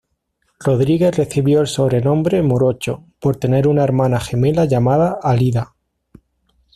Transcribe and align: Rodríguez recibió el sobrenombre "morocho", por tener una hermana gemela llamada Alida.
Rodríguez 0.59 1.15
recibió 1.15 1.61
el 1.61 1.67
sobrenombre 1.67 2.41
"morocho", 2.41 3.05
por 3.19 3.35
tener 3.35 3.67
una 3.67 3.83
hermana 3.83 4.19
gemela 4.19 4.65
llamada 4.65 5.19
Alida. 5.21 5.75